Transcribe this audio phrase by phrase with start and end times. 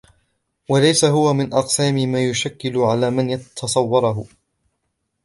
[0.69, 4.27] وَلَيْسَ هُوَ مِنْ أَقْسَامِ مَا يُشْكِلُ عَلَى مَنْ تَصَوَّرَهُ